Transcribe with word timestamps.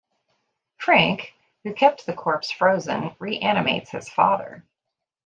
Frink, 0.79 1.31
who 1.63 1.75
kept 1.75 2.07
the 2.07 2.15
corpse 2.15 2.49
frozen, 2.49 3.15
reanimates 3.19 3.91
his 3.91 4.09
father. 4.09 4.65